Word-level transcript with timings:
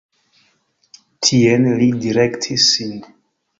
Tien 1.29 1.69
li 1.83 1.91
direktis 2.07 2.67
sin. 2.73 2.99